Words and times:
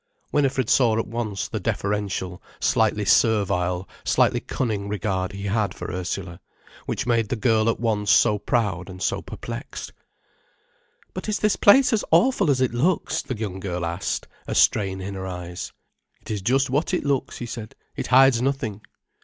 Winifred 0.31 0.67
saw 0.67 0.97
at 0.97 1.05
once 1.05 1.47
the 1.47 1.59
deferential, 1.59 2.41
slightly 2.59 3.05
servile, 3.05 3.87
slightly 4.03 4.39
cunning 4.39 4.87
regard 4.89 5.31
he 5.31 5.43
had 5.43 5.75
for 5.75 5.91
Ursula, 5.93 6.39
which 6.87 7.05
made 7.05 7.29
the 7.29 7.35
girl 7.35 7.69
at 7.69 7.79
once 7.79 8.09
so 8.09 8.39
proud 8.39 8.89
and 8.89 8.99
so 9.03 9.21
perplexed. 9.21 9.93
"But 11.13 11.29
is 11.29 11.37
this 11.37 11.55
place 11.55 11.93
as 11.93 12.03
awful 12.09 12.49
as 12.49 12.61
it 12.61 12.73
looks?" 12.73 13.21
the 13.21 13.37
young 13.37 13.59
girl 13.59 13.85
asked, 13.85 14.27
a 14.47 14.55
strain 14.55 15.01
in 15.01 15.13
her 15.13 15.27
eyes. 15.27 15.71
"It 16.23 16.31
is 16.31 16.41
just 16.41 16.71
what 16.71 16.95
it 16.95 17.05
looks," 17.05 17.37
he 17.37 17.45
said. 17.45 17.75
"It 17.95 18.07
hides 18.07 18.41
nothing." 18.41 18.81